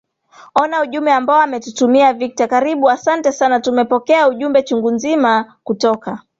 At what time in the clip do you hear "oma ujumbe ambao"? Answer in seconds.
0.61-1.43